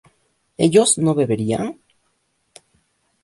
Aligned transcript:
¿ellos 0.65 0.97
no 0.97 1.11
beberían? 1.13 1.67